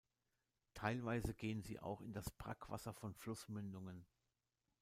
[0.73, 4.07] Teilweise gehen sie auch in das Brackwasser von Flussmündungen.